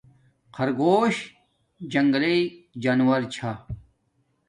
خرگوش 0.55 1.15
جنگل 1.91 2.25
جانورو 2.83 3.25
چھا 3.33 3.51